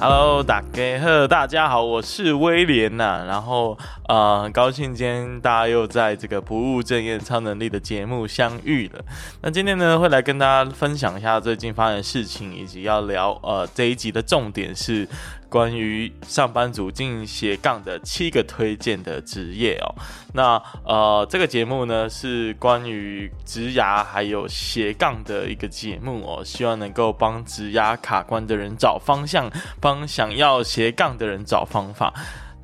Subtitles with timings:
[0.00, 3.24] Hello，大家好，大家好，我是威廉呐、啊。
[3.26, 3.76] 然后
[4.08, 9.04] 呃，很高兴今天大家又在这个不务正业超能力的节目相遇了。
[9.42, 15.06] 那今天呢，会来跟大家分享一下最近发生的事情，以及要聊呃这一集的重点是
[15.50, 19.94] 关于上班族进斜杠的七个推荐的职业哦。
[20.32, 29.50] 那呃，这个节目呢是关于职涯还有斜杠的一个节目哦，希望能够帮职涯卡关的人找方向，
[29.82, 32.14] 帮想要斜杠的人找方法。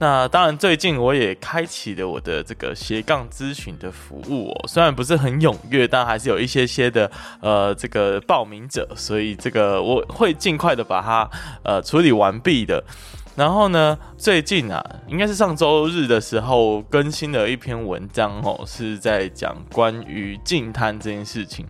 [0.04, 11.30] 那当然，最近我也开启了我的这个斜杠咨询的服务哦，虽然不是很踊跃，但还是有一些些的呃这个报名者，所以这个我会尽快的把它
[11.62, 12.84] 呃处理完毕的。
[13.34, 21.64] 然后呢，最近啊，应该是上周日的时候更新了一篇文章哦，是在讲关于净滩这件事情。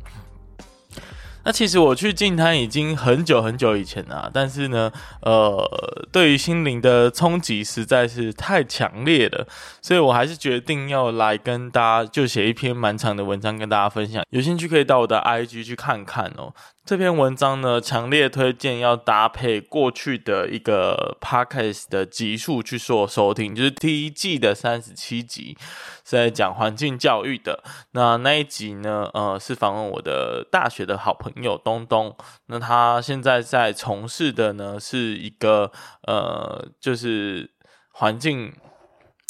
[1.45, 4.91] 那其实我去净滩已经很久很久以前了，但是呢，
[5.23, 9.47] 呃，对于心灵的冲击实在是太强烈了，
[9.83, 14.25] 所以我还是决定要来跟大家就写一篇蛮长的文章跟大家分享。
[14.31, 16.53] 有兴趣可以到我的 IG 去看看哦。
[16.85, 25.57] 这篇文章呢，强烈推荐要搭配过去的一个 podcast 的集数去做收听，就是第一季的三十七集，
[26.05, 27.65] 是在讲环境教育的。
[27.93, 32.15] 那那一集呢，呃，是访问我的大学的好朋友东东。
[32.49, 37.51] 那他现在在从事的呢，是一个呃，就是
[37.93, 38.53] 环境。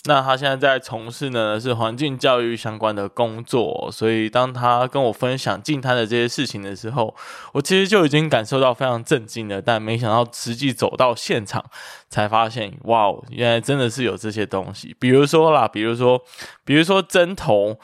[0.07, 7.15] 那他现在在从事呢是环境教育相关的工作，所以当他跟我分享净滩的这些事情的时候，
[7.53, 9.63] 我其实就已经感受到非常震惊了。
[9.63, 11.65] 但没想到实际走到现场，
[12.11, 14.95] 才发现哇，原来真的是有这些东西。
[15.01, 16.21] 比如说啦，比如说，
[16.67, 17.79] 比如说针头，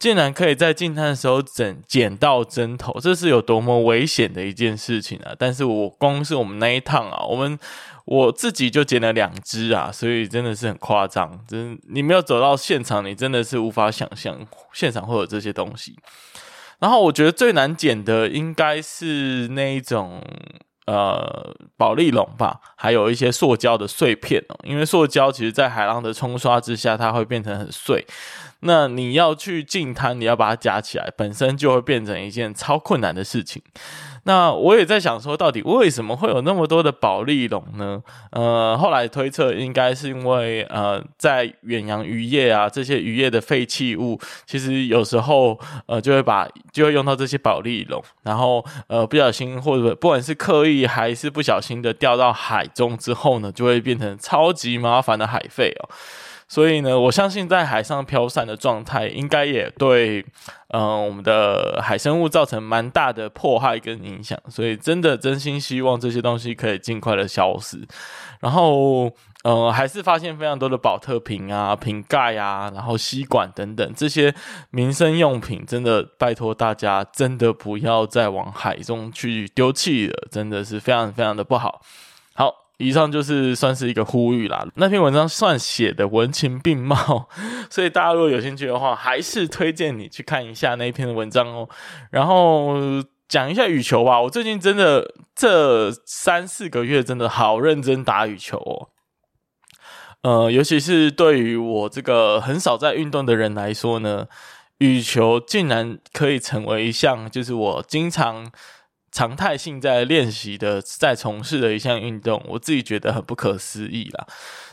[0.00, 5.32] 竟然可以在进滩的时候捡捡到针头，这是有多么危险的一件事情啊！
[5.38, 7.56] 但是我光是我们那一趟啊，我们。
[8.06, 11.38] 我自己就捡了两只啊，所以真的是很夸张。
[11.46, 14.36] 真你没有走到现场，你真的是无法想象
[14.72, 15.96] 现场会有这些东西。
[16.80, 20.20] 然后我觉得最难捡的应该是那一种
[20.86, 24.58] 呃保丽龙吧，还有一些塑胶的碎片哦。
[24.64, 28.04] 因为塑胶其实在海浪的冲刷之下，它会变成很碎。
[28.60, 33.62] 那你要去净滩，你要把它夹起来，本身就会变成一件超困难的事情。
[34.24, 38.02] 那我也在想说，到底为什么会有那么多的保利龙呢？
[38.32, 55.88] 呃，后来推测应该是因为呃，在远洋渔业啊，这些渔业的废弃物，其实有时候呃就会把就会用到这些保利龙，然后呃不小心或者不管是刻意还是不小心的掉到海中之后呢，就会变成超级麻烦的海废哦。
[56.50, 60.18] 所以呢，我相信在海上飘散的状态，应该也对，
[60.70, 64.36] 嗯、呃，我们的海生物造成蛮大的迫害跟影响。
[64.48, 67.86] 所以，真的真心希望这些东西可以尽快的消失。
[68.40, 69.04] 然后，
[69.44, 74.34] 嗯、呃，还是发现非常多的宝特瓶啊、瓶盖啊，然后吸管等等这些
[74.70, 81.80] 民生用品，真的拜托大家，真的不要再往海中去丢弃了，真的是非常非常的不好。
[82.80, 84.66] 以上就是算是一个呼吁啦。
[84.76, 87.28] 那篇文章算写的文情并茂，
[87.68, 91.68] 所以大家如果有兴趣的话，还是推荐你去看一下那篇文章哦。
[92.10, 92.74] 然后
[93.28, 98.88] 讲一下羽球吧，我最近真的这三四个月真的好认真打羽球哦。
[100.22, 104.26] 呃，尤其是对于我这个很少在运动的人来说呢，
[104.78, 108.50] 羽球竟然可以成为一项，就是我经常。
[109.12, 114.26] 常态性在练习的，在从事的一项运动，我自己觉得很不可思议啦。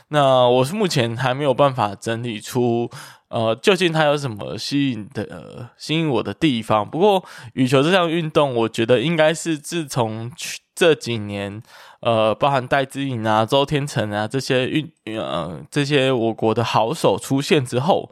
[0.08, 2.88] 那我是目前还没有办法整理出，
[3.28, 6.88] 呃，究竟它有什么吸引的、呃、吸引我的地方。
[6.88, 10.30] 不过羽球这项运动，我觉得应该是自从
[10.74, 11.60] 这几年，
[12.00, 18.10] 呃，包含戴资颖啊、周天成啊这些运，呃，这些我国的好手出现之后。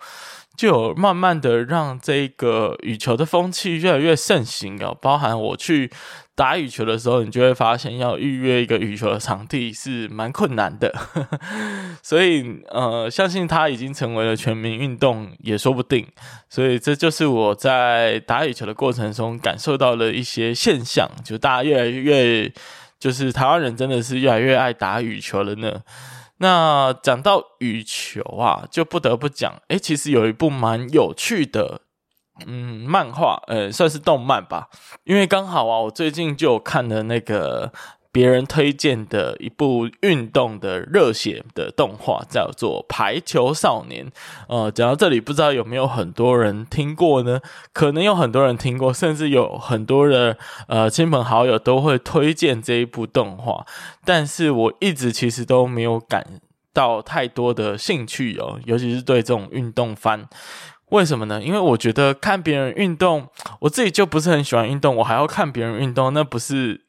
[0.56, 5.92] 就有慢慢的让这个羽球的风气越来越盛行哦，包含我去
[6.36, 10.94] 打羽球的时候，你就会发现要预约一个羽球的场地是蛮困难的，
[12.04, 16.06] 所以呃，相信它已经成为了全民运动也说不定，
[16.50, 22.52] 所以这就是我在打羽球的过程中感受到了一些现象，就大家越来越，
[23.00, 25.80] 就是台湾人真的是越来越爱打羽球了呢。
[26.38, 31.80] 那讲到羽球啊，就不得不讲，诶，其实有一部蛮有趣的，
[32.44, 34.68] 嗯，漫画，呃，算是动漫吧。
[35.04, 37.72] 因为刚好啊，我最近就有看了那个
[38.12, 44.06] 别人推荐的一部运动的热血的动画，叫做《排球少年》。
[44.48, 47.40] 呃，讲到这里，不知道有没有很多人听过呢？
[47.72, 50.36] 可能有很多人听过，甚至有很多的
[50.68, 53.66] 呃亲朋好友都会推荐这一部动画。
[54.04, 56.40] 但是我一直其实都没有感
[56.72, 60.28] 到太多的兴趣哦，尤其是对这种运动番。
[60.90, 61.42] 为什么呢？
[61.42, 63.28] 因为我觉得看别人运动，
[63.60, 66.82] 我自己就不是很喜欢运动，我还要看别人运动，那不是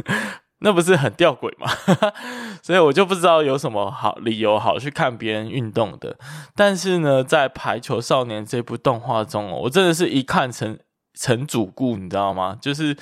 [0.62, 1.68] 那不是很吊诡吗？
[2.62, 6.16] 所以我就不知道有什么好理由好去看别人运动的。
[6.54, 10.78] 但是呢，在《排球少年》这部动画中，我真的是一看成
[11.14, 12.56] 成主顾，你知道吗？
[12.60, 12.96] 就是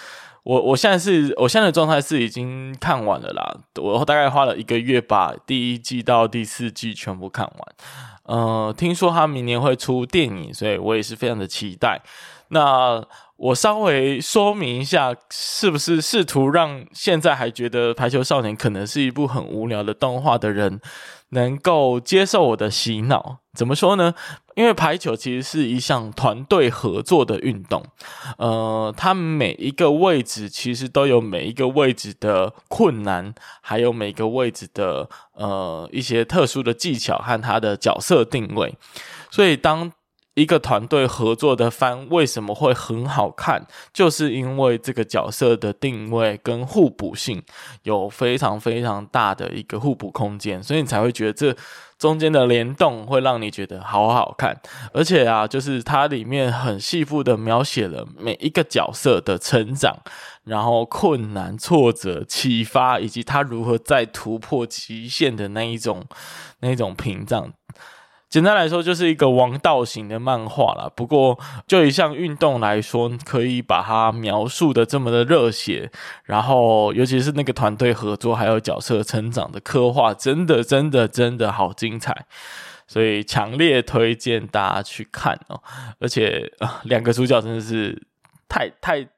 [0.45, 7.75] 我我现在是我现在的状态是已经看完了啦，我大概花了一个月把第一季到第四季全部看完。
[8.29, 12.01] 呃，听说他明年会出电影，所以我也是非常的期待。
[12.51, 13.03] 那
[13.37, 20.81] 我稍微说明一下，是不是试图让现在还觉得《排球少年》可能是一部很无聊的动画的人，
[21.31, 23.39] 能够接受我的洗脑？
[23.55, 24.15] 怎么说呢？
[24.55, 27.85] 因为排球其实是一项团队合作的运动，
[28.39, 38.75] 呃，它每一个位置其实都有每一个位置的困难，还有每个位置的呃一些特殊的技巧和它的角色定位，
[39.31, 39.93] 所以当。
[40.39, 43.67] 一个团队合作的番为什么会很好看？
[43.93, 47.43] 就是因为这个角色的定位跟互补性
[47.83, 51.57] 有非常非常大的一个互补空间，所以你才会觉得这
[51.99, 54.57] 中间的联动会让你觉得好好看。
[54.93, 59.97] 而且啊，就是它里面很细部的描写了每一个角色的成长，
[60.45, 66.05] 然后困难、挫折、启发，以及他如何再突破极限的那一种
[66.61, 67.53] 那一种屏障。
[68.31, 70.91] 简单来说，就是一个王道型的漫画啦。
[70.95, 75.91] 不过，就一项运动来说，可以把它描述的这么的热血，
[76.25, 82.27] 然后尤其是那个团队合作还有角色成长的刻画，真的真的真的好精彩，
[82.87, 85.63] 所以强烈推荐大家去看哦。
[85.99, 88.07] 而且啊，两个主角真的是
[88.47, 89.09] 太太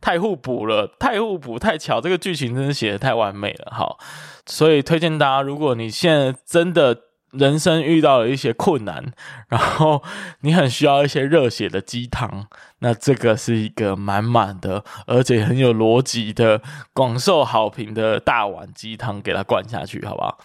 [0.00, 3.72] 太互补了，太互补太巧，这个剧情真的写得太完美了。
[3.72, 3.98] 好，
[4.46, 7.09] 所以推荐大家，如果你现在真的。
[7.32, 9.12] 人生遇到了一些困难，
[9.48, 10.02] 然后
[10.40, 12.46] 你很需要一些热血的鸡汤，
[12.80, 16.60] 那这个是一个满满的，而且很有逻辑的、
[16.92, 20.38] 广受好评的大碗鸡汤，给它灌下去，好不好？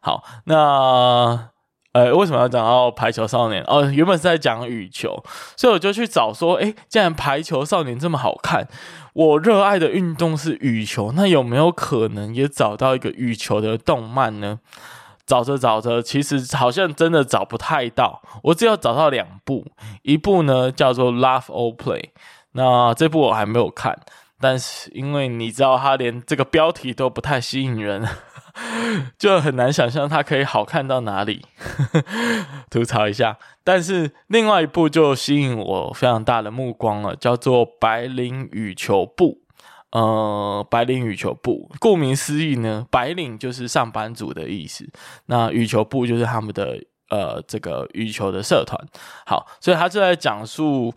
[0.00, 1.48] 好，那
[1.92, 3.62] 呃，为什么要讲到排球少年？
[3.66, 5.24] 哦，原本是在讲羽球，
[5.56, 8.68] 所以我就去找说，诶，既然排球少年这么好看，
[9.14, 14.58] 我热爱的运动是羽球，那有没有可能也找到一个羽球的动漫呢？
[15.26, 18.22] 找着找着，其实好像真的找不太到。
[18.44, 19.66] 我只有找到两部，
[20.02, 22.00] 一部呢叫做《Love or Play》，
[22.52, 23.98] 那这部我还没有看，
[24.40, 28.06] 但是因为你知道，它连这个标题都不太吸引人，
[29.18, 31.44] 就很难想象它可以好看到哪里。
[32.70, 39.40] 吐槽一下，但是另外一部就吸引我非常大的目光了，叫做《白领羽球部》。
[39.96, 44.86] 呃，白领羽球部，顾名思义呢，白领就是上班族的意思。
[45.24, 46.78] 那羽球部就是他们的
[47.08, 48.78] 呃这个羽球的社团。
[49.24, 50.92] 好，所以他就在讲述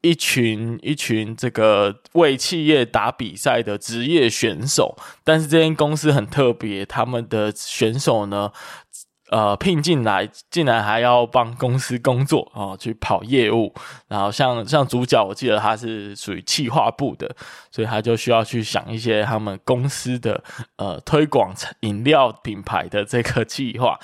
[0.00, 8.50] 一群一群这个为企业打比赛的职业选手，但是这间公司很特别，他们的选手呢。
[9.30, 13.74] 呃，聘进来，竟然还要帮公司工作啊，去跑业务。
[14.08, 17.34] 然后像像主角，我记得他是属于企划部的，
[17.70, 20.42] 所以他就需要去想一些他们公司的
[20.76, 23.98] 呃推广饮料品牌的这个 计划。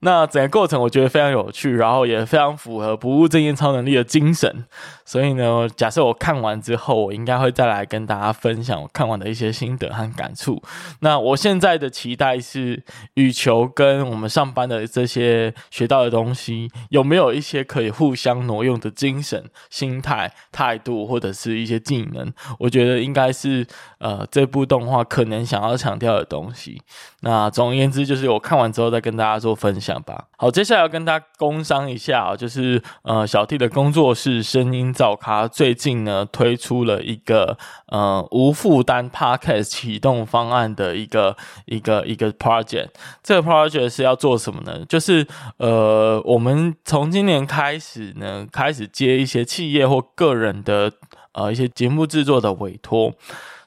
[0.00, 4.64] 那整个过程我觉得非常有趣，然后也非常符合不务正业超能力的精神。
[5.04, 10.62] 所以呢，假设我看完之后，我应该会再来跟大家分享我看完的一些心得和感触。
[11.00, 22.32] 那我现在的期待是，羽球跟我们上班的这些学到的东西，有没有一些可以互相挪用的精神、心态、态度，或者是一些技能？
[22.58, 23.66] 我觉得应该是
[23.98, 26.80] 呃这部动画可能想要强调的东西。
[27.22, 30.24] 那总而言之，就是我看完之后再跟大家做分享吧。
[30.36, 42.88] 好，接下来要跟大家工商一下啊，就是呃小 T 的工作室声音造咖最近呢推出了一个呃无负担 Podcast 启动方案的一个一个一个 project。
[43.22, 44.84] 这个 project 是要做什么呢？
[44.88, 45.26] 就是
[45.58, 50.92] 呃我们从今年开始呢，开始接一些企业或个人的
[51.32, 53.12] 呃一些节目制作的委托。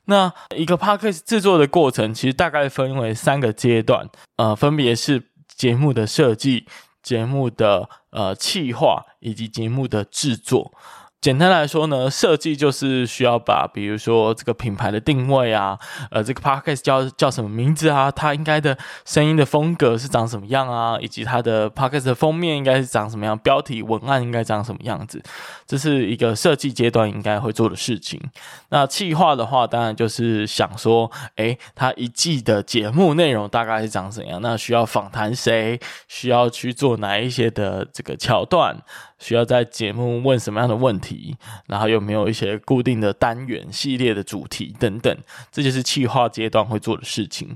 [0.05, 5.21] 那一个 Podcast 制作的过程，其实大概分为三个阶段，呃，分别是
[5.61, 6.65] 节目的设计、
[7.03, 10.73] 节目的呃企划以及节目的制作。
[11.21, 15.77] 简单来说呢，设计就是需要把，比如说这个品牌的定位啊，
[16.09, 18.75] 呃，这个 podcast 叫叫什么名字啊，它应该的
[19.05, 25.21] 声音的风格是长什么样啊，以及它的 podcast 的封面应该是长什么样，标题文案应该长什么样子，
[25.67, 28.19] 这是一个设计阶段应该会做的事情。
[28.69, 34.41] 那企划的话，当然就是想说，诶，它一季的节目内容大概是长怎样？
[34.41, 35.79] 那需要访谈谁？
[36.07, 38.75] 需要去做哪一些的这个桥段？
[39.21, 41.37] 需要在节目问什么样的问题，
[41.67, 45.15] 然后有没有一些固定的单元、系列的主题等等，
[45.51, 47.55] 这就是企划阶段会做的事情。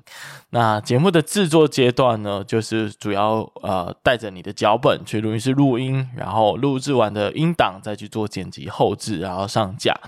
[0.52, 10.00] 那节目的制作阶段呢，就是主要呃带着你的脚本去录音室录音，然后录制完的音档再去做剪辑后置，然后上架。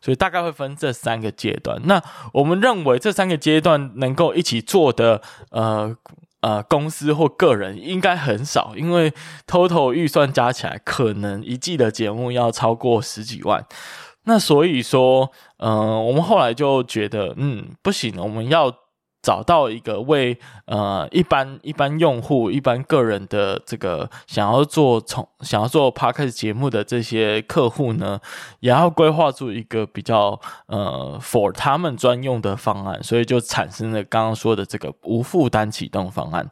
[0.00, 1.78] 所以大概会分这三个阶段。
[1.84, 2.02] 那
[2.32, 5.94] 我们认为这三个阶段能够一起做的呃。
[6.40, 9.12] 呃，公司或个人应该很少，因为
[9.46, 13.64] total 预算加起来，可能一季的节目要超过十几万。
[14.24, 18.74] 那所以说，嗯、我们后来就觉得，嗯，不行，我们要。
[19.20, 28.20] 找到一个为呃一般一般用户、一般个人的这个想要做从想要做 podcast 节目的这些客户呢，
[28.60, 36.48] 也要规划出一个比较呃 for 他们专用的方案，所以就产生了刚刚说的这个无负担启动方案。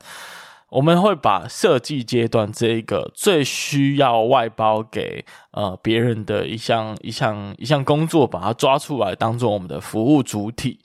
[0.77, 10.79] 我们会把设计阶段这一个最需要外包给呃别人的一项一项一项工作，把它抓出来当做我们的服务主体。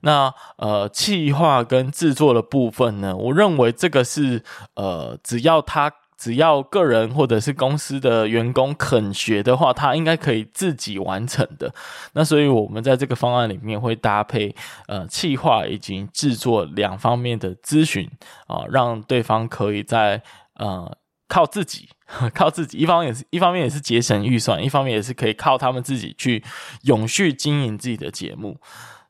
[0.00, 4.42] 那呃，企划跟制作的部分呢，我认为这个是
[4.76, 5.92] 呃，只要它
[6.24, 11.70] 只要个人或者是公司的员工肯学的话，他应该可以自己完成的。
[12.14, 14.54] 那所以我们在这个方案里面会搭配
[14.86, 18.10] 呃企划以及制作两方面的咨询
[18.46, 20.22] 啊，让对方可以在
[20.54, 20.96] 呃
[21.28, 21.90] 靠自己
[22.32, 26.42] 靠自己，一方也是一方面也是节省预算，一方面也是可以靠他们自己去
[26.84, 28.56] 永续经营自己的节目。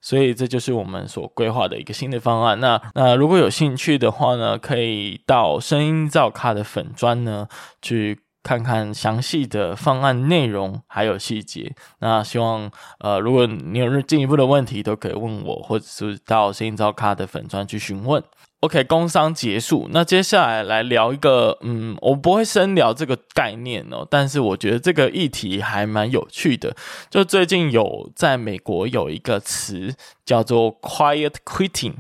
[0.05, 2.61] 所以这就是我们所规划的一个新的方案。
[2.61, 7.49] 那那如果有兴趣的话呢，可以到声音造咖的粉砖呢
[7.81, 11.75] 去看看详细的方案内容还有细节。
[11.99, 12.71] 那希望
[13.01, 18.23] 呃，如果你有进一步的问题，都可以问我，或者是到声音造咖的粉专去询问。
[18.61, 19.89] OK，工商结束。
[19.91, 26.75] 那接下来来聊一个，嗯，我不会深聊这个概念哦，但是我觉得这个议题还蛮有趣的。
[27.11, 31.95] 就最近有在美国有一个词叫做 “quiet quitting”，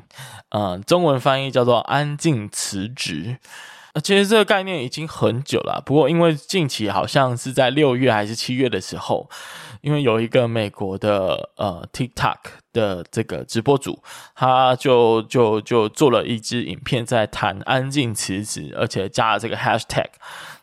[0.51, 3.37] 嗯，中文翻译叫做“安静辞职”。
[4.03, 9.31] 其实这个概念已经很久了，不过因为近期好像是在六月还是七月的时候，
[9.83, 12.39] 因为有一个美国的呃 TikTok
[12.73, 14.03] 的这个直播主，
[14.35, 20.09] 他就就就做了一支影片在谈安静辞职，而且加了这个 Hashtag。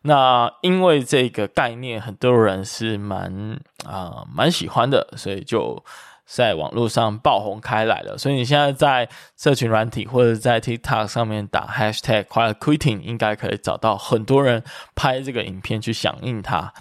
[0.01, 5.83] 那因为这个概念，很多人是蛮啊、蛮喜欢的，所以就。
[6.25, 14.63] 在网络上爆红开来了，所以你现在在社群软体或者在 TikTok 上面打 Hashtag Quiet Quitting，应该可以找到很多人
[14.95, 16.73] 拍这个影片去响应它。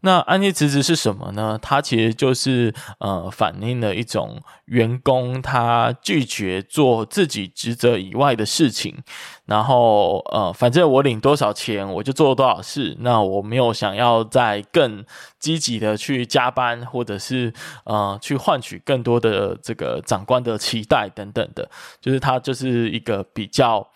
[0.00, 1.58] 那安静辞职是什么呢？
[1.60, 9.02] 它其实就是呃，反映了一种员工他拒绝做自己职责以外的事情，
[9.48, 15.04] 然后呃，反正我领多少钱我就做多少事，那我没有想要再更
[15.40, 17.52] 积极的去加班，或者是
[17.84, 21.68] 呃去换取更多的这个长官的期待等等的，
[22.00, 23.88] 就是他就是一个比较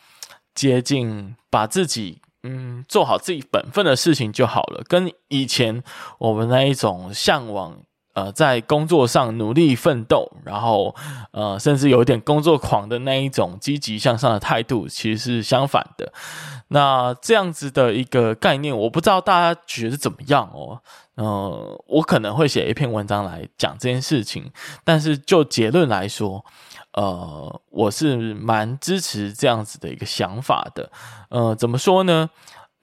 [0.54, 2.18] 接近把自己。
[2.44, 4.82] 嗯，做好自己本分的事情就好了。
[4.88, 5.80] 跟以前
[6.18, 7.78] 我们那一种向往，
[8.14, 10.94] 呃，在工作上努力奋斗，然后
[11.30, 16.12] 呃，甚至有一点工作狂的那一种积极向上的态度，其实是相反的。
[16.68, 20.80] 那这样子的一个概念，我不知道大家觉得怎么样哦。
[21.14, 24.50] 呃，我可能会写一篇文章来讲这件事情，
[24.84, 26.44] 但是就结论来说。
[26.94, 30.92] 呃，我是蛮支持这样子的一个想法的。
[31.30, 32.28] 呃，怎么说呢？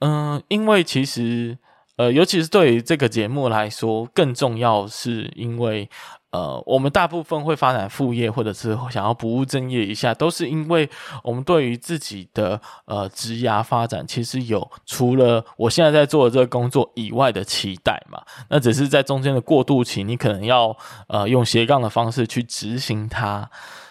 [0.00, 1.56] 嗯、因为其实，
[2.00, 5.86] 呃，尤其是对于这个节目来说，更重要是因为，
[6.30, 10.88] 呃，我们大部分会发展副业，或者是想要不务正业一下，都是因为
[11.22, 18.22] 我们对于自己的呃职涯发展，其实有除了我现在在做的这个工作以外的期待嘛。
[18.48, 20.74] 那只是在中间的过渡期，你可能要
[21.06, 23.50] 呃用斜杠的方式去执行它。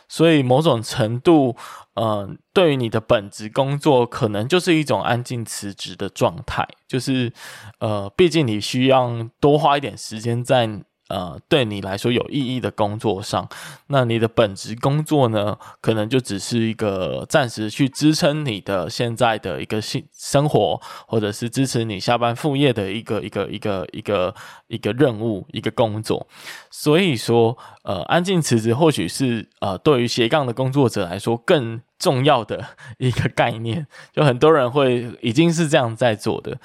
[0.09, 1.55] 所以某种程度，
[1.93, 6.67] 嗯、呃，对于你的本职工作，可能就是一种安静辞职的状态。
[6.87, 7.31] 就是，
[7.79, 13.49] 呃，毕竟你需要多花一点时间在呃，对你来说有意义的工作上，
[13.87, 24.35] 那你的本职工作呢，可能就只是一个暂时去支撑你的现在的一个性生活，或者是支持你下班副业的一个一个一个一个
[24.67, 26.27] 一个任务一个工作。
[26.69, 32.63] 所以说，呃，安静辞职或许是呃，对于斜杠的工作者来说更重要的
[32.99, 33.87] 一个概念。
[34.13, 36.59] 就很多人会已经是这样在做的，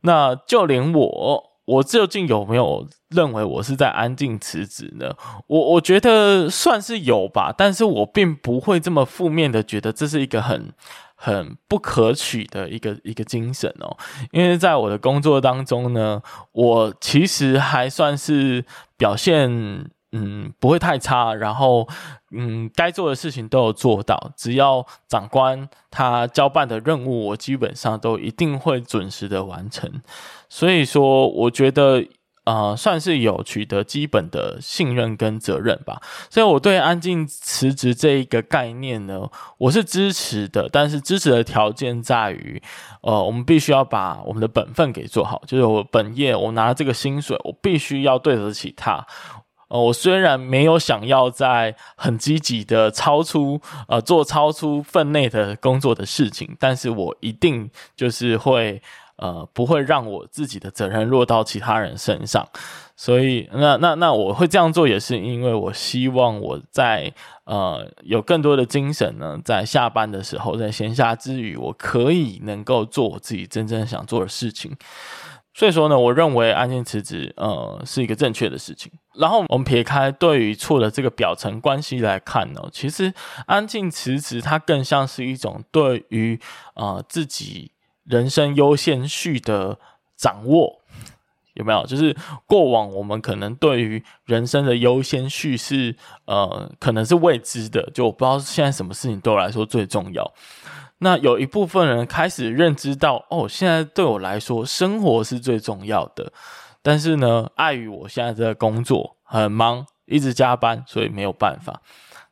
[0.00, 1.53] 那就连我。
[1.66, 5.14] 我究竟有没有认为我是在安静辞职呢？
[5.46, 10.72] 我我觉得算是有吧，但是我并不会这么负面的觉得这是一个很
[11.14, 13.96] 很不可取的一个一个精神哦。
[14.32, 18.64] 因为在我的工作当中呢，我其实还算是
[18.96, 19.90] 表现。
[20.16, 21.88] 嗯，不会太差，然后
[22.30, 24.30] 嗯，该做的事情都有做到。
[24.36, 30.00] 只要长官他交办的任务，我基本上都一定会准时的完成。
[30.48, 32.04] 所以说，我觉得
[32.44, 36.00] 呃，算是有取得基本的信任跟责任吧。
[36.30, 39.28] 所以我对安静辞职这一个概念呢，
[39.58, 40.68] 我是支持的。
[40.70, 42.62] 但是支持的条件在于，
[43.00, 49.04] 呃，我们必须要把我们的本分给做好，就是我本业我拿这个薪水，我必须要对得起他。
[49.68, 58.80] 呃，我虽然没有想要在很积极的超出呃做超出分内的工作的事情，但是我一定就是会
[59.16, 62.46] 呃不会让我自己的责任落到其他人身上，
[62.96, 67.12] 所以那那那我会这样做也是因为我希望我在
[67.44, 74.76] 呃有更多的精神呢，在下班的时候，在闲暇之余，我可以能够做我自己真正想做的事情。
[75.54, 78.90] 所以说呢，我认为安静辞职，呃，是一个正确的事情。
[79.16, 83.12] 然后我们撇开对与错的这个表层关系来看呢，其实
[83.46, 86.38] 安静辞职它更像是一种对于
[86.74, 87.70] 呃自己
[88.04, 89.78] 人生优先序的
[90.16, 90.80] 掌握，
[91.54, 91.86] 有没有？
[91.86, 92.16] 就是
[92.46, 95.94] 过往我们可能对于人生的优先序是
[96.24, 100.32] 呃可能是未知的，就我不知道现在什么事情对我来说最重要。
[100.98, 106.32] 那有一部分人开始认知到，哦，现在对我来说，生活是最重要的。
[106.84, 111.80] 但是呢，碍于我现在在工作很忙，一直加班，所以没有办法。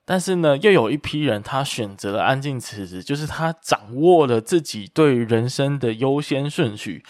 [0.04, 7.02] 但是呢，又有一批人，他选择了安静辞职，就是他掌握了自己对于人生的优先顺序。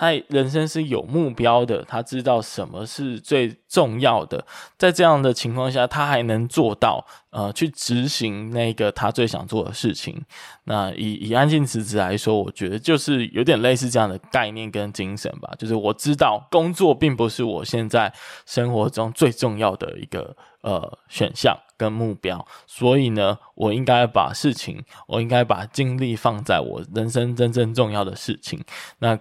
[0.00, 4.42] 他人生是有目标的，他知道什么是最重要的，
[4.78, 10.18] 在这样的情况下，他还能做到呃去执行那个他最想做的事情。
[10.64, 18.10] 那以以安静辞职来说，我觉得就是有点类似这样的概念跟精神吧，就是我知道工作并不是我现在
[18.46, 28.64] 生活中最重要的一个呃选项跟目标，所以呢，我应该把事情，我应该把精力放在我人生真正重要的事情。
[29.00, 29.18] 那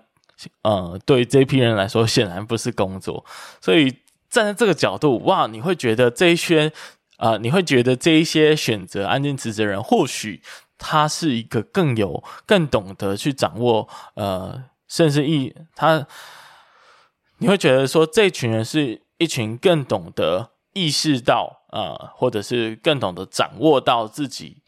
[0.62, 3.26] 呃，对于这批人来说，显然不是工作，
[3.60, 3.92] 所以
[4.30, 6.72] 站在这个角度，哇，你会觉得这一些，
[7.18, 10.42] 呃，你会觉得这一些选择安静辞职的人，或许
[10.78, 16.08] 他是一个更有、更懂得去掌握，呃，甚至一他，
[17.40, 24.62] 你会觉得说，这群人是一群更懂得意识到，呃，或者是更懂得掌握到自己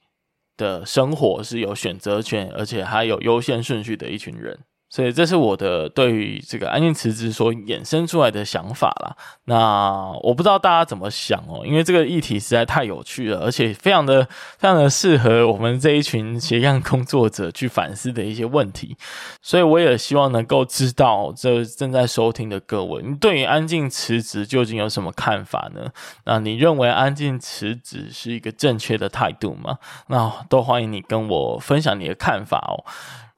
[0.58, 4.60] 的生活是有选择权，而且还有优先顺序的一群人。
[4.92, 9.16] 所以这是我的对于这个安静辞职所衍生出来的想法啦。
[9.46, 14.26] 那我不知道大家怎么想哦，因为这个议题实在太有趣了，而且非常的
[14.60, 18.98] 非常的适合我们这一群斜杠工作者去反思的一些问题。
[19.42, 25.90] 所以我也希望能够知道这正在收听的各位，你对于安静辞职究竟有什么看法呢？
[26.26, 29.78] 那你认为安静辞职是一个正确的态度吗？
[30.08, 32.84] 那都欢迎你跟我分享你的看法哦。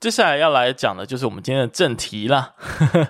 [0.03, 2.55] 接下来要来讲的就是我们今天的正题啦。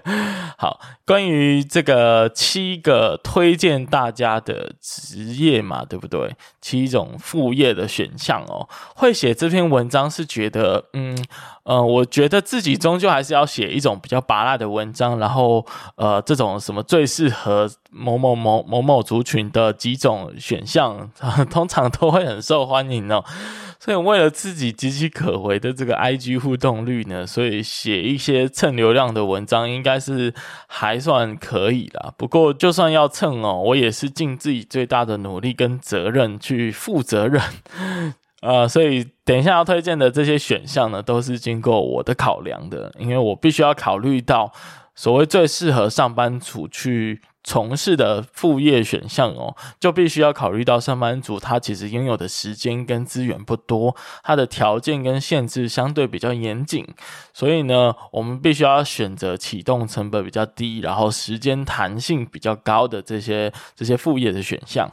[0.60, 6.36] 好，关于这个七个推荐大家的职业嘛，对不对？
[6.62, 8.70] 七种副业的选项哦。
[8.96, 11.18] 会写这篇文章是觉得，嗯
[11.64, 21.10] 呃，我觉得自己终究还是要写一种比较拔辣的文章，然后呃，这种什么最适合某某某某某族群的几种选项，
[21.50, 23.26] 通常都会很受欢迎哦。
[23.84, 30.34] 所以为了自己岌岌可危的这个 IG 互动率呢，所以写一些蹭流量的文章应该是
[30.68, 32.14] 还算可以啦。
[32.18, 37.42] 不过就算要蹭哦，我也是尽自己最大的努力跟责任去负责任。
[38.42, 44.54] 呃，所以等一下要推荐的这些选项呢，都是经过我的考量的，因为我必须要考虑到
[44.96, 56.88] 所谓最适合上班族去从事的副业选项哦，就必须要考虑到上班族他其实拥有的时间跟资源不多，他的条件跟限制相对比较严谨，
[57.34, 64.90] 所以呢，我们必须要选择启动成本比较低，然后时间弹性比较高的这些这些副业的选项，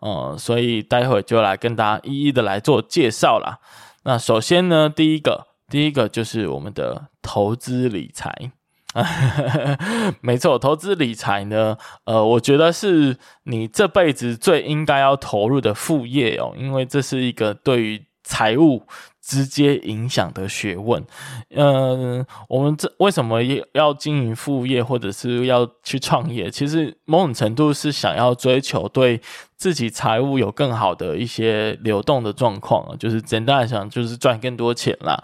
[0.00, 3.58] 嗯，所以待会就来跟大家一一的来做介绍啦。
[4.02, 8.50] 那首先呢，第一个，第一个就是我们的投资理财。
[10.20, 18.82] 没错，投资理财呢，呃，我觉得是你这辈子最应该要投入的副业哦，因为这是一个对于财务
[19.20, 21.04] 直接影响的学问。
[21.50, 23.40] 嗯、我们这为什么
[23.72, 26.50] 要经营副业，或者是要去创业？
[26.50, 29.20] 其实某种程度是想要追求对
[29.56, 35.22] 自己财务有更好的一些流动的状况，就是简单来讲，就是赚更多钱啦。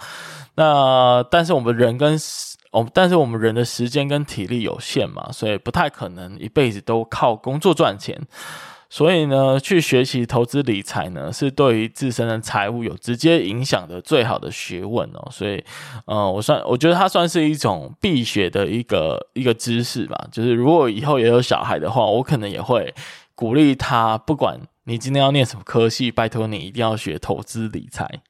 [0.55, 2.19] 那但是我们人跟
[2.73, 8.21] 哦，但是我们人的时间跟体力有限嘛，所以不太可能一辈子都靠工作赚钱。
[8.91, 15.29] 所以呢，去学习投资理财呢，是对于自身的财务有直接影响的最好的学问哦。
[15.31, 15.63] 所以，
[16.07, 20.27] 呃，我算我觉得它算是一种必学的一个一个知识吧。
[20.33, 22.95] 就是如果以后也有小孩的话，我可能也会
[23.35, 28.23] 鼓励他，不管你今天要念什么科系，拜托你一定要学投资理财。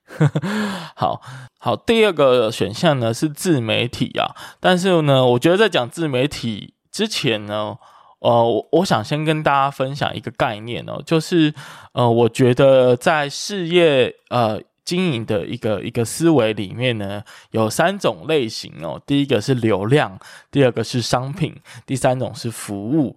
[0.96, 1.22] 好。
[1.60, 7.76] 好，第二个选项呢是自媒体啊，但是呢，我觉得在讲自媒体之前呢，
[8.18, 11.52] 呃，我我想先跟大家分享一个概念哦，就是
[11.92, 20.18] 呃，我觉得在事业呃经营的一个一个思维里面呢，有三种类型哦，第一个是流量，
[20.50, 23.16] 第二个是商品，第三种是服务，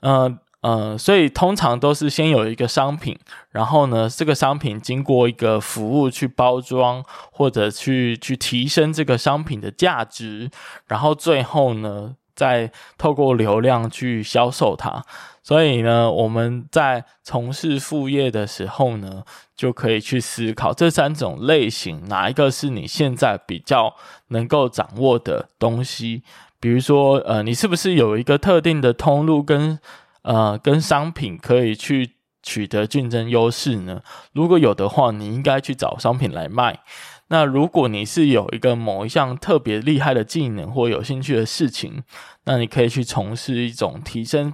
[0.00, 0.38] 呃。
[0.62, 3.18] 呃，所以通常都是先有一个商品，
[3.50, 10.50] 然后呢，这个商品经过一个服务去包装，或者去去提升这个商品的价值，
[10.86, 15.02] 然后最后呢，再透过流量去销售它。
[15.42, 19.24] 所以呢，我们在从事副业的时候呢，
[19.56, 23.94] 就可以去思考这三种类型，哪一个是你现在比较
[24.28, 26.22] 能够掌握的东西？
[26.60, 29.78] 比如说，呃，你是不是有一个特定的通路跟
[30.22, 34.02] 呃，跟商品可以去取得竞争优势呢？
[34.32, 36.80] 如果有的话，你应该去找商品来卖。
[37.28, 42.02] 那如果你是有一个某一项特别厉害的技能或有兴趣的事情，
[42.44, 44.52] 那你可以去从事一种提升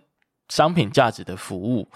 [0.49, 1.89] 商品价值的服务。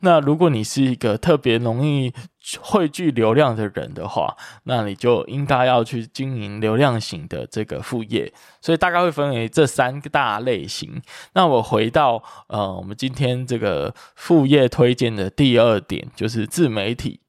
[0.00, 2.12] 那如果你是一个特别容易
[2.60, 8.32] 汇聚流量的人的话，那你就应该要去经营流量型的这个副业。
[8.60, 11.00] 所以大概会分为这三个大类型。
[11.34, 17.20] 那我回到呃，我们今天这个副业推荐的第二点，就是自媒体。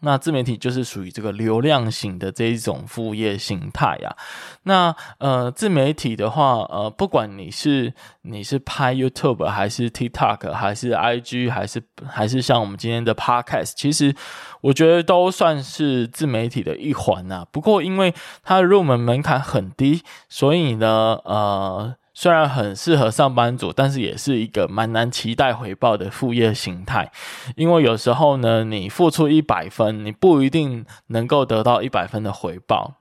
[0.00, 4.16] 那自媒体就是属于这个流量型的这一种副业形态呀。
[4.64, 14.14] 那呃，自媒体的话，呃，不管你是你是拍 YouTube 还是 TikTok 还是 IG 还是还是像我们今天的 Podcast，其实
[14.60, 17.46] 我觉得都算是自媒体的一环呐。
[17.50, 21.94] 不过因为它入门门槛很低，所以呢，呃。
[22.20, 27.12] 虽然很适合上班族，但是也是一个蛮难期待回报的副业形态。
[27.54, 32.94] 因为有时候呢，你付出一百分，你不一定能够得到一百分的回报。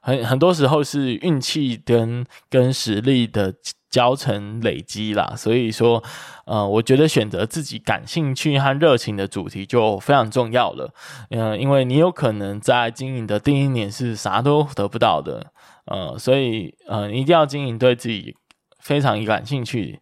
[0.00, 3.52] 很很多时候是运气跟跟实力的
[3.90, 5.34] 交成累积啦。
[5.36, 6.02] 所以说，
[6.46, 10.94] 呃，我觉得选择自己感兴趣和热情的主题就非常重要了。
[11.28, 15.52] 嗯、因为你有可能在经营的第一年是啥都得不到的。
[15.84, 18.34] 呃，所以呃，一定要经营对自己。
[18.82, 20.00] 非常感兴趣。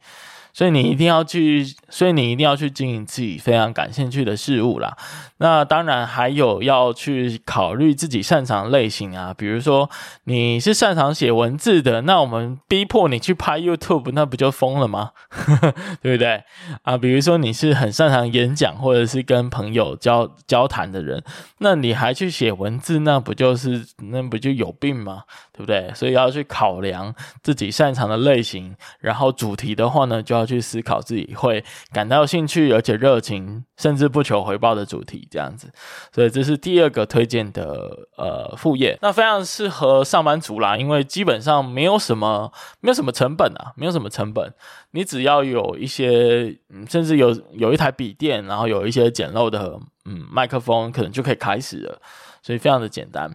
[0.52, 4.96] 所以你一定要去，所以你一定要去经营自己非常感兴趣的事物啦。
[5.38, 9.88] 那当然还有要去考虑自己擅长类型啊，比如说
[10.24, 15.12] 你是擅长写文字的，那我们逼迫你去拍 YouTube，那不就疯了吗？
[16.02, 16.42] 对不对？
[16.82, 21.24] 啊，比如说你是很擅长演讲或者是跟朋友交交谈的人，
[21.58, 25.22] 那你还去写文字，那不就是那不就有病吗？
[25.52, 25.90] 对不对？
[25.94, 30.39] 所以要去考量自己擅长的类型，然后主题的话呢，就要。
[30.40, 35.70] 要去思考自己会感到兴趣而且热情，甚至不求回报的主题，这样子。
[36.12, 44.52] 所以这是第二个推荐的呃副业，那非常适合上班族啦，因为基本上没有什么没有什么成本啊，没有什么成本，
[44.92, 52.00] 你只要有一些，嗯，甚至有有一台笔电，然后有一些简陋的嗯麦克风，可能就可以开始了，
[52.42, 53.30] 所以非常的简单。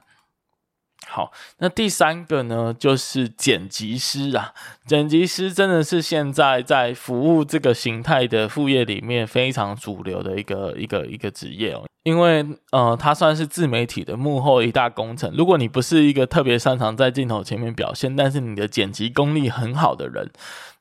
[1.08, 4.54] 好，那第三个呢，就是剪辑师啊。
[4.86, 11.86] 剪辑师真的是现在在服务这个形态的副业里面非常主流的一个一个一个职业哦。
[12.06, 15.34] 因为呃，它算是自媒体的幕后一大功臣。
[15.36, 20.30] 如果你不是一个特别擅长在镜头前面表现，但是你的剪辑功力很好的人，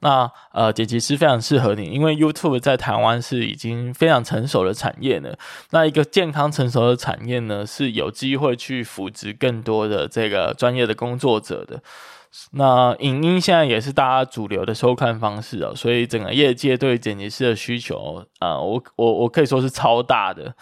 [0.00, 5.38] 那呃，剪辑师非常适合你，因为 YouTube 在台湾是已经非常成熟的产业了。
[5.70, 11.82] 那一个健康成熟的产业呢，是有机会去扶植更多的这个专业的工作者的。
[12.50, 20.52] 那影音现在也是大家主流的收看方式哦，所以整个业界对剪辑师的需求啊、呃，我我我可以说是超大的，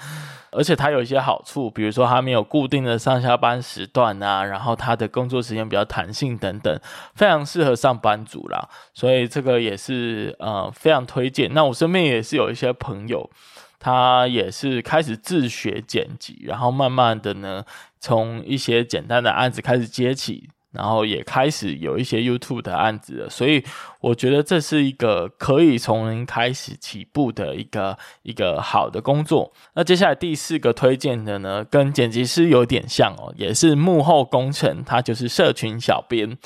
[0.51, 6.81] 而且它有一些好处，比如说它没有固定的上下班时段啊，然后它的工作时间比较弹性等等，
[7.15, 11.53] 非常适合上班族啦，所以这个也是呃非常推荐。
[11.55, 13.31] 那我身边也是有一些朋友，
[13.79, 17.65] 他也是开始自学剪辑，然后慢慢的呢，
[17.99, 20.51] 从一些简单的案子开始接起。
[20.73, 23.63] 然后也开始有一些 YouTube 的案子了，所以
[24.01, 29.53] 我觉得这是一个可以从零开始起步的一个一个好的工作。
[29.75, 36.39] 那接下来第四个推荐的呢，跟剪辑师有点像哦，也是幕后工程，他就是社群小编。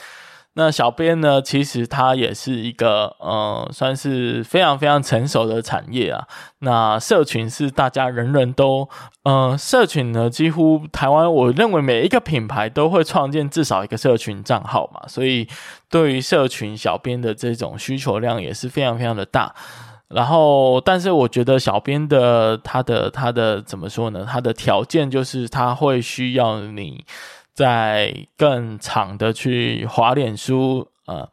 [0.59, 6.27] 那小编呢，其实它也是一个呃，算是非常非常成熟的产业啊。
[6.61, 8.89] 那社群是大家人人都
[9.25, 15.47] 呃，社群呢，几乎台湾我认为每一个品牌都会创建至少一个社群账号嘛，所以
[15.91, 19.55] 对于社群小编的这种需求量也是非常非常的大。
[20.09, 24.25] 然后，但是我觉得小编的他的他的怎么说呢？
[24.27, 27.05] 他的条件就是他会需要你。
[27.57, 31.33] 在更长的去滑脸书，呃，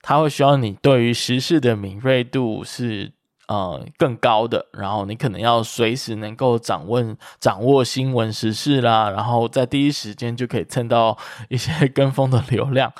[0.00, 3.12] 他会需要你对于时事的敏锐度是
[3.48, 7.02] 呃更高的，然后你可能要随时能够掌握
[7.40, 12.92] 掌握新闻时事啦，然后在第一时间就可以蹭到一些跟风的流量，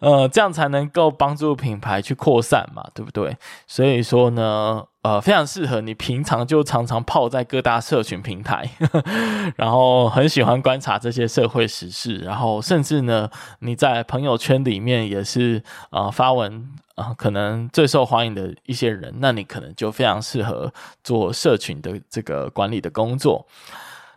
[0.00, 3.36] 呃，这样才能够帮助品牌去扩散嘛，对不对？
[3.66, 4.84] 所以说呢。
[5.04, 8.66] 呃，非常适合你平常就常常泡在各大社群平台，
[9.54, 13.28] 然后很喜欢观察这些社会时事，然后甚至呢，
[13.58, 23.46] 你在朋友圈里面也是呃发文啊，可能最受欢迎的一些人，那你可能就非常适合做社群的这个管理的工作。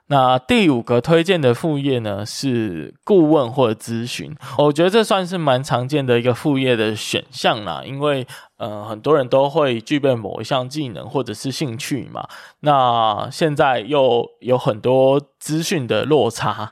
[0.09, 12.25] 那第五个推荐的副业呢，是顾问或者咨询，我觉得这算是蛮常见的一个副业的选项啦，因为呃很多人都会具备某一项技能或者是兴趣嘛，
[12.61, 16.71] 那现在又有很多资讯的落差。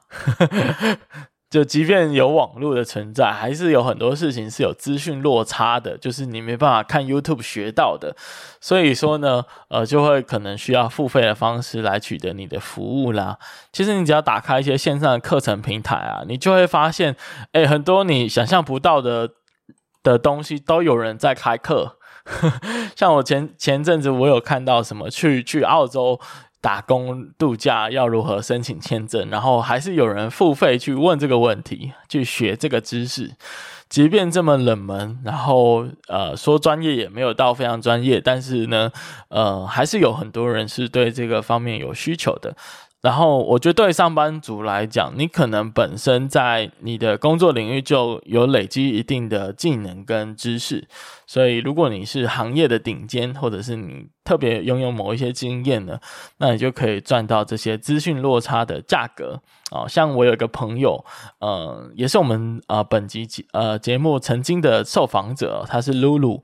[1.55, 8.13] 就即便有网络的存在，还是有很多事情是有资讯落差的，就是你没办法看 YouTube 学到的。
[8.59, 13.39] 所以说呢，呃，就会可能需要付费的方式来取得你的服务啦。
[13.71, 17.15] 其实你只要打开一些线上的课程平台啊，你就会发现，
[17.53, 19.29] 诶，很多你想象不到的
[20.03, 21.99] 的东西都有人在开课。
[22.97, 26.19] 像我前前阵子我有看到什么去去澳洲。
[26.65, 29.29] 打工度假要如何申请签证？
[29.29, 33.35] 然后还是有人付费去问这个问题，去学这个知识，
[33.87, 38.91] 即便这么冷门，然后呃说专业也没有到非常专业，但是呢，
[39.27, 42.55] 呃还是有很多人是对这个方面有需求的。
[43.05, 50.87] 然后我觉得对上班族来讲，你可能本身在你的工作领域就有累积一定的技能跟知识，
[51.27, 55.99] 所以如果你是行业的顶尖，或者是你特别拥有某一些经验呢，
[56.39, 59.39] 那你就可以赚到这些资讯落差的价格
[59.69, 59.87] 啊。
[59.87, 61.05] 像我有一个朋友，
[61.37, 66.41] 呃，也是我们呃本集节呃节目曾经的受访者，他是露露。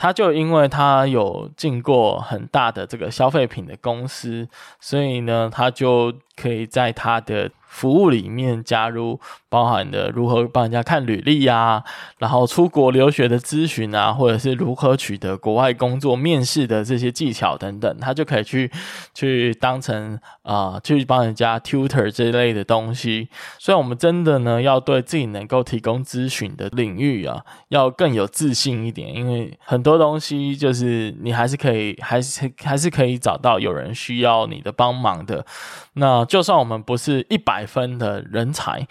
[0.00, 4.48] 他就因为他有进过很大的这个消费品的公司，
[4.80, 6.10] 所以呢，他就
[6.40, 11.84] 可以在他的服务里面加入包含的如何帮人家看履历啊，
[12.18, 18.70] 然后出国留学的咨询啊，或者是如何取得国外工作面试的这些技巧等等，他就可以去
[19.14, 23.28] 去当成啊、去帮人家 tutor 这一类的东西。
[23.58, 35.46] 所以，我们真的呢，要对自己能够提供咨询的领域啊，要更有自信一点，因为很多东西就是你还是可以，还是还是可以找到有人需要你的帮忙的。
[35.94, 38.86] 那就算我们不是一百分的人才，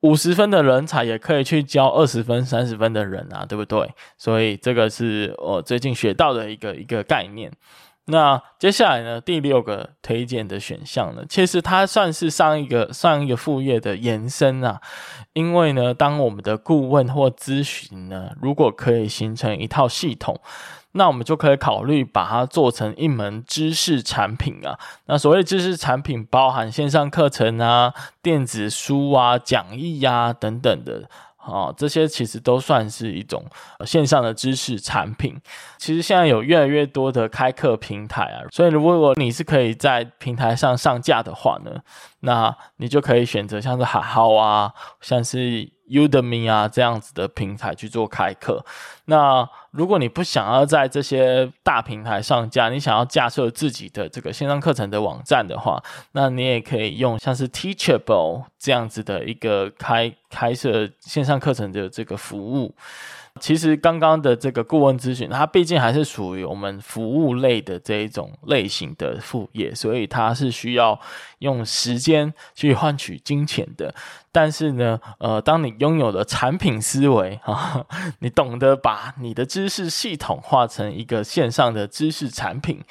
[0.00, 3.88] 五十分的人才也可以去教二十分、三十分的人啊，对不对？
[4.18, 7.52] 所以这个是我最近学到的一个一个概念。
[8.06, 14.80] 那接下来呢，第六个推荐的选项呢，其实它算是上一个上一个副业的延伸啊。
[15.32, 20.40] 因为呢，当我们的顾问或咨询呢，如果可以形成一套系统。
[20.92, 24.78] 那我们就可以考虑把它做成一门知识产品啊。
[25.04, 27.92] 那所谓知识产品，包含线上课程啊、
[28.22, 31.06] 电子书啊、讲义、啊、等等的
[31.46, 33.44] 哦，这些其实都算是一种
[33.84, 35.40] 线上的知识产品。
[35.78, 41.80] 其实现在有越来越多的开课平台啊，所以如果你是可以在平台上上架的话呢，
[42.20, 48.64] 那你就可以选择像是海浩啊，像是 Udemy 啊这样子的平台去做开课。
[49.06, 62.74] 那如果你不想要在这些大平台上架，你想要架设自己的这个线上课程的网站的话，那你也可以用像是 Teachable 这样子的一个开开设线上课程的这个服务。
[63.40, 70.98] 其实刚刚的这个顾问咨询，它毕竟还是属于我们服务类的这一种类型的副业，所以它是需要
[71.40, 73.94] 用时间去换取金钱的。
[74.32, 77.84] 但是呢，呃，当你拥有了产品思维 啊，
[78.20, 82.82] 你懂得把你的知识系统化成一个线上的知识产品。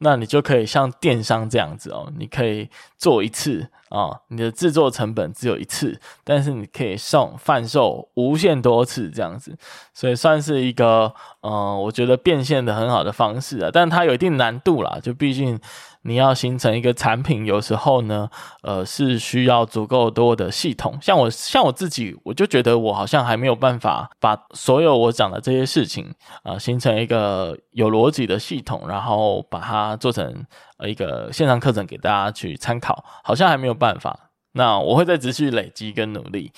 [0.00, 9.56] 那你就可以像电商这样子哦，你可以做一次啊、你的制作成本只有一次，但是你可以送贩售无限多次这样子，
[9.94, 15.58] 所以算是一个呃，我觉得变现的很好的方式啊，但它有一定难度啦，就毕竟。
[16.02, 18.30] 你要形成一个产品，有时候呢，
[18.62, 20.96] 呃，是需要足够多的系统。
[21.02, 30.46] 像我，像我自己，我就觉得我好像还没有办法把所有我讲的这些事情啊、形成一个有逻辑的系统，然后把它做成
[30.78, 34.30] 呃一个线上课程给大家去参考，好像还没有办法。
[34.52, 36.50] 那我会再持续累积跟努力。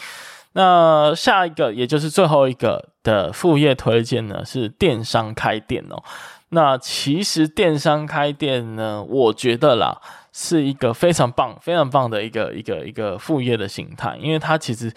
[0.53, 6.03] 那下一个，也就是最后一个的副业推荐呢，是电商开店哦。
[6.51, 10.01] 那其实电商开店呢，我觉得啦，
[10.33, 14.93] 是一个非常棒、非常棒的一个一个一个副业的形态，因为它其实。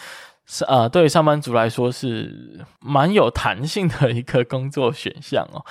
[0.45, 5.63] 是呃，对于上班族来说是蛮有弹性的一个工作选项哦。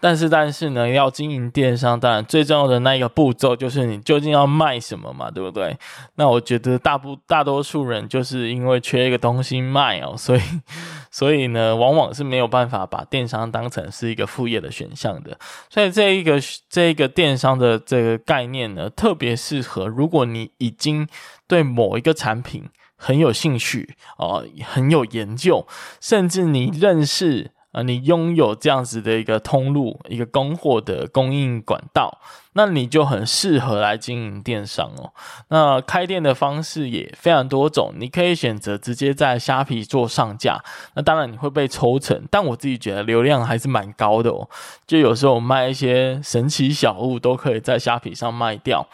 [0.00, 5.76] 但是，但是呢，要经营电商，当然最重要的那一个步骤就是你究竟要卖什么嘛，对不对？
[6.14, 10.40] 那我觉得大部大多数人就是因为缺一个东西卖哦，所以
[11.10, 15.36] 所以呢，往往是没有办法把电商当成是一个副业的选项的。
[15.68, 21.08] 所以这一个这一个电商的这个概念呢，特别适合如果你已经
[21.48, 22.68] 对某一个产品。
[23.02, 25.66] 很有兴趣哦，很有研究，
[26.00, 32.18] 甚至你认识啊、你拥有这样子的一个通路，一个供货的供应管道，
[32.52, 35.10] 那你就很适合来经营电商哦。
[35.48, 40.62] 那开店的方式也非常多种，你可以选择直接在虾皮做上架，
[40.94, 44.46] 那当然你会被抽成，但我自己觉得流量还是蛮高的哦。
[44.86, 48.86] 就有时候卖一些神奇小物，都可以在虾皮上卖掉。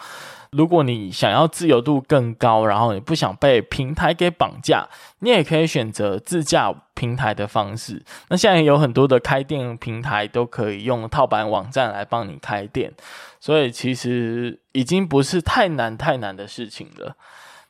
[0.52, 4.88] 如果你想要自由度更高，然后你不想被平台给绑架，
[5.20, 8.02] 你也可以选择自驾平台的方式。
[8.28, 12.92] 那现在有很多的开店平台都可以用套版网站来帮你开店，
[13.40, 17.16] 所以其实已经不是太难太难的事情了。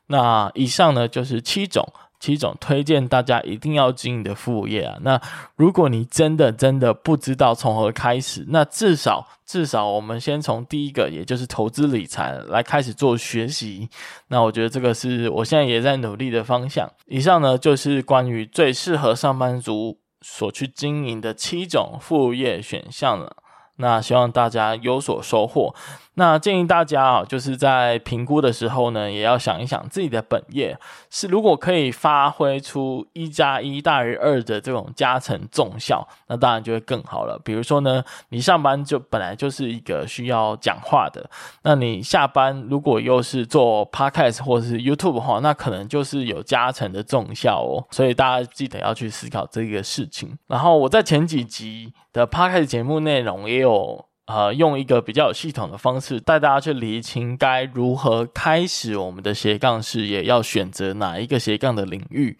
[0.07, 1.87] 那以上呢，就是七种。
[2.19, 4.97] 七种推荐大家一定要经营的副业啊！
[5.01, 5.21] 那
[5.55, 13.89] 如果你真的真的不知道从何开始，那至少至少我们先从第一个，也就是投资理财来开始做学习。
[14.27, 16.91] 那我觉得这个是我现在也在努力的方向。
[17.05, 23.37] 以上呢，就是关于最适合上班族所去经营的七种副业选项了。
[23.79, 25.73] 那希望大家有所收获。
[26.15, 30.77] 那建议大家啊，就是在评估的时候呢，也要想一想自己的本业
[31.09, 37.39] 是如果可以发挥出一加一大于二的这种加成重效，那当然就会更好了。
[37.41, 41.29] 比如说呢，你上班就本来就是一个需要讲话的，
[41.61, 47.87] 那你下班如果又是做 Podcast 或是 YouTube 的话，那可能就是有加成的重效哦。
[47.91, 50.37] 所以大家记得要去思考这个事情。
[50.47, 54.05] 然后我在前几集的 Podcast 节目内容也有。
[54.31, 62.37] 呃，用一个比较有系统的方式带大家去厘清该如何开始我们的斜杠事业，要选择哪一个斜杠的领域。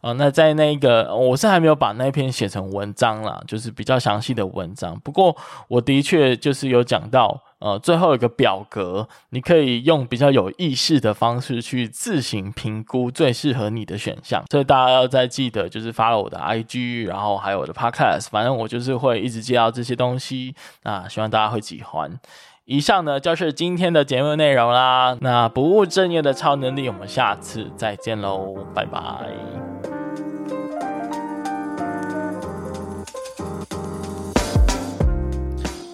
[0.00, 4.98] 啊、那在那个，我是还没有把那篇写成文章啦，就是比较详细的文章。
[5.00, 5.36] 不过
[5.68, 14.44] 我的确就是有讲到，呃，最后一个表格，你可以用比较有意识的方式去自行评估最适合你的选项。
[14.50, 20.54] 所以大家要再记得，就是发了我的 IG，然后还有我的 Podcast，反正我就是会一直介绍这些东西。
[20.82, 22.20] 那希望大家会喜欢。
[22.66, 25.16] 以上呢就是今天的节目内容啦。
[25.20, 30.05] 那不务正业的超能力，我们下次再见喽，拜拜。